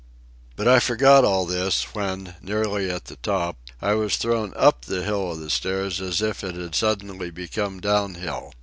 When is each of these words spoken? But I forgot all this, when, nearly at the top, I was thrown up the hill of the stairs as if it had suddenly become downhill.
But 0.55 0.67
I 0.67 0.79
forgot 0.79 1.23
all 1.23 1.45
this, 1.45 1.93
when, 1.93 2.33
nearly 2.41 2.89
at 2.89 3.05
the 3.05 3.17
top, 3.17 3.55
I 3.83 3.93
was 3.93 4.15
thrown 4.17 4.51
up 4.55 4.85
the 4.85 5.03
hill 5.03 5.29
of 5.33 5.39
the 5.39 5.51
stairs 5.51 6.01
as 6.01 6.23
if 6.23 6.43
it 6.43 6.55
had 6.55 6.73
suddenly 6.73 7.29
become 7.29 7.79
downhill. 7.79 8.51